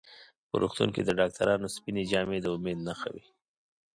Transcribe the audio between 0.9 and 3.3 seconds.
کې د ډاکټرانو سپینې جامې د امید نښه وي.